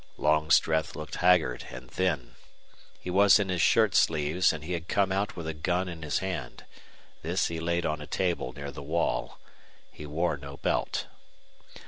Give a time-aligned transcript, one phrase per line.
[0.17, 2.33] Longstreth looked haggard and thin.
[2.99, 6.01] He was in his shirt sleeves, and he had come out with a gun in
[6.01, 6.65] his hand.
[7.21, 9.37] This he laid on a table near the wall.
[9.91, 11.05] He wore no belt.